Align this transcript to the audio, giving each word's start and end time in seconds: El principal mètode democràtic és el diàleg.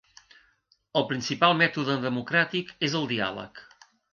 El 1.01 1.05
principal 1.11 1.53
mètode 1.61 1.99
democràtic 2.09 2.75
és 2.89 2.99
el 3.03 3.09
diàleg. 3.17 3.63